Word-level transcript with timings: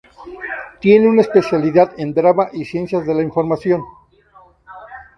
Tiene 0.79 1.07
una 1.07 1.21
especialidad 1.21 1.93
en 1.99 2.11
drama 2.11 2.47
y 2.53 2.65
ciencias 2.65 3.05
de 3.05 3.13
la 3.13 3.21
información. 3.21 3.83